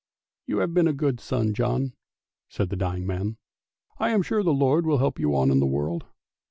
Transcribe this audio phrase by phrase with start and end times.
[0.47, 1.93] "You have been a good son, John,"
[2.49, 3.37] said the dying man."
[3.99, 6.05] I am sure the Lord will help you on in the world!